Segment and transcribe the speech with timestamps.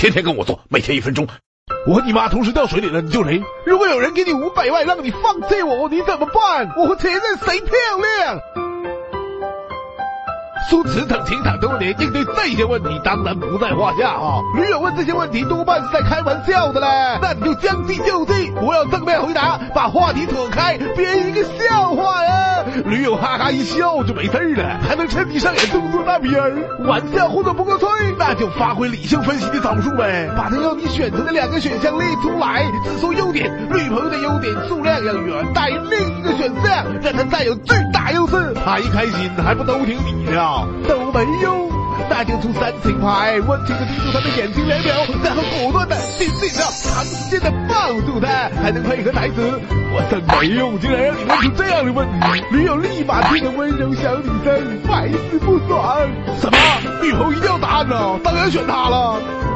[0.00, 1.26] 天天跟我做，每天一分钟。
[1.86, 3.42] 我和你妈同时掉水里了，你就雷。
[3.66, 6.72] 如果有人给你五百万让你放弃我，你怎么办？
[6.78, 8.40] 我和前任谁漂亮？
[10.70, 14.40] 苏驰等情场多年，应对这些问题当然不在话下啊。
[14.56, 22.64] 女友问这些问题多半是在开玩笑的嘞，那你就将计就计，不要正面回答，把话题扯开，编一个笑话呀。
[22.86, 26.52] 女友哈哈一笑就没事了，还能趁你上演动作大片儿。
[26.86, 27.88] 玩笑或者不够吹，
[28.40, 38.54] 就发挥理性分析的招数呗，把他要你选择的两个选项列出来，只说优点，女朋友的优点数量要远大于另一个选项，让他占有最大优势。
[38.64, 40.32] 他一开心还不都听你的？
[40.88, 41.70] 都没用，
[42.08, 49.60] 那就出三情牌，温情的盯住他的眼睛两秒，然后果断的紧紧的长时间的抱住他，还能配合台词。
[49.92, 52.44] 我真没用，竟然让你问出这样的问题。
[52.50, 56.08] 女友立马变得温柔小女生，百思不爽。
[56.40, 56.89] 什么？
[57.84, 58.20] 女朋友一定要答案呢？
[58.22, 59.49] 当然选他了。